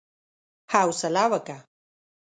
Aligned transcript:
حوصله 0.73 1.23
وکه! 1.33 1.57